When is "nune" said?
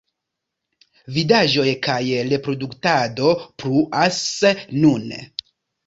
4.83-5.27